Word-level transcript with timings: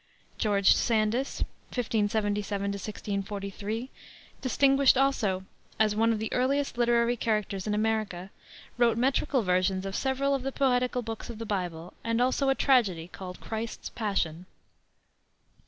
George 0.39 0.73
Sandys 0.73 1.41
(1577 1.75 2.63
1643), 2.71 3.91
distinguished 4.41 4.97
also 4.97 5.45
as 5.79 5.95
one 5.95 6.11
of 6.11 6.17
the 6.17 6.33
earliest 6.33 6.75
literary 6.75 7.15
characters 7.15 7.67
in 7.67 7.75
America, 7.75 8.31
wrote 8.79 8.97
metrical 8.97 9.43
versions 9.43 9.85
of 9.85 9.95
several 9.95 10.33
of 10.33 10.41
the 10.41 10.51
poetical 10.51 11.03
books 11.03 11.29
of 11.29 11.37
the 11.37 11.45
Bible, 11.45 11.93
and 12.03 12.19
also 12.19 12.49
a 12.49 12.55
tragedy 12.55 13.09
called 13.09 13.39
Christ's 13.39 13.89
Passion. 13.91 14.47